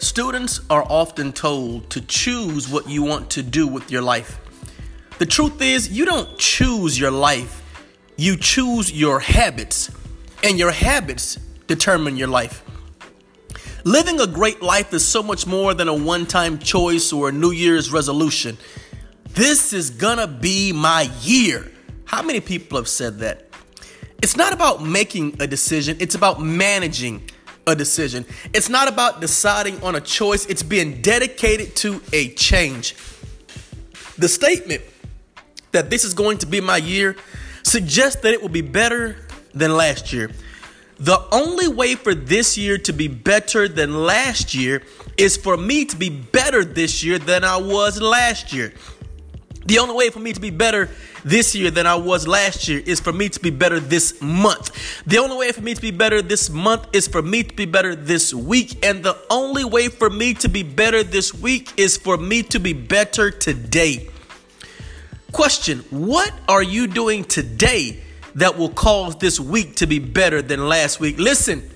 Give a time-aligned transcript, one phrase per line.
[0.00, 4.40] Students are often told to choose what you want to do with your life.
[5.18, 7.62] The truth is, you don't choose your life,
[8.16, 9.90] you choose your habits,
[10.42, 11.36] and your habits
[11.66, 12.64] determine your life.
[13.84, 17.32] Living a great life is so much more than a one time choice or a
[17.32, 18.56] New Year's resolution.
[19.34, 21.70] This is gonna be my year.
[22.06, 23.50] How many people have said that?
[24.22, 27.28] It's not about making a decision, it's about managing
[27.70, 28.24] a decision.
[28.52, 32.94] It's not about deciding on a choice, it's being dedicated to a change.
[34.18, 34.82] The statement
[35.72, 37.16] that this is going to be my year
[37.62, 39.16] suggests that it will be better
[39.54, 40.30] than last year.
[40.98, 44.82] The only way for this year to be better than last year
[45.16, 48.74] is for me to be better this year than I was last year.
[49.66, 50.88] The only way for me to be better
[51.24, 54.70] this year than I was last year is for me to be better this month.
[55.06, 57.66] The only way for me to be better this month is for me to be
[57.66, 58.84] better this week.
[58.84, 62.58] And the only way for me to be better this week is for me to
[62.58, 64.08] be better today.
[65.32, 68.02] Question What are you doing today
[68.34, 71.18] that will cause this week to be better than last week?
[71.18, 71.70] Listen.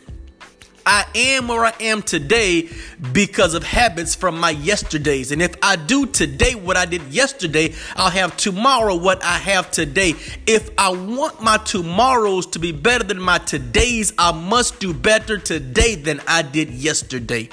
[0.86, 2.68] I am where I am today
[3.12, 5.32] because of habits from my yesterdays.
[5.32, 9.70] And if I do today what I did yesterday, I'll have tomorrow what I have
[9.70, 10.14] today.
[10.46, 15.38] If I want my tomorrows to be better than my todays, I must do better
[15.38, 17.48] today than I did yesterday.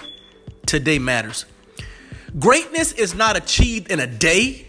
[0.66, 1.46] Today matters.
[2.40, 4.66] Greatness is not achieved in a day,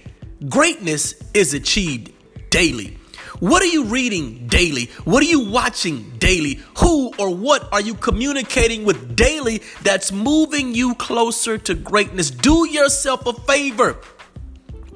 [0.49, 2.13] greatness is achieved
[2.51, 2.99] daily.
[3.39, 4.87] What are you reading daily?
[5.05, 6.61] What are you watching daily?
[6.79, 12.31] Who or what are you communicating with daily that's moving you closer to greatness?
[12.31, 13.99] Do yourself a favor.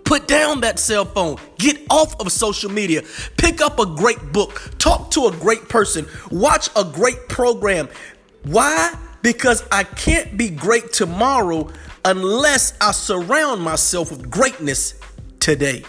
[0.04, 1.38] Put down that cell phone.
[1.58, 3.02] Get off of social media.
[3.36, 4.70] Pick up a great book.
[4.78, 6.06] Talk to a great person.
[6.30, 7.88] Watch a great program.
[8.44, 8.94] Why?
[9.22, 11.68] Because I can't be great tomorrow
[12.04, 14.94] unless I surround myself with greatness
[15.40, 15.82] today.